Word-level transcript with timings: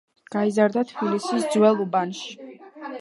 გაიზარდა 0.35 0.83
თბილისის 0.93 1.45
ძველ 1.57 1.85
უბანში. 1.85 2.57